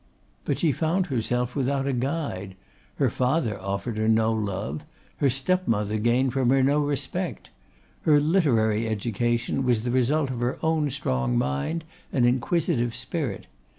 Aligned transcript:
But 0.45 0.57
she 0.57 0.71
found 0.71 1.05
herself 1.05 1.55
without 1.55 1.85
a 1.85 1.93
guide. 1.93 2.55
Her 2.95 3.11
father 3.11 3.61
offered 3.61 3.97
her 3.97 4.07
no 4.07 4.33
love; 4.33 4.83
her 5.17 5.29
step 5.29 5.67
mother 5.67 5.99
gained 5.99 6.33
from 6.33 6.49
her 6.49 6.63
no 6.63 6.79
respect. 6.79 7.51
Her 8.01 8.19
literary 8.19 8.87
education 8.87 9.63
was 9.63 9.83
the 9.83 9.91
result 9.91 10.31
of 10.31 10.39
her 10.39 10.57
own 10.63 10.89
strong 10.89 11.37
mind 11.37 11.83
and 12.11 12.25
inquisitive 12.25 12.95
spirit. 12.95 13.45